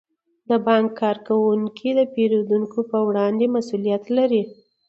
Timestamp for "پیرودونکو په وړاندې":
2.13-3.45